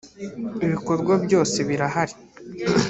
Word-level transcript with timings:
ibikorwa 0.65 1.11
byose 1.25 1.57
birahari. 1.67 2.15